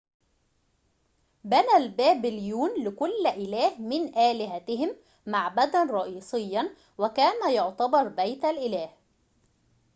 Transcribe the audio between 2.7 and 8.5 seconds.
لكل إله من آلهتهم معبداً رئيسياً وكان يُعتبر بيت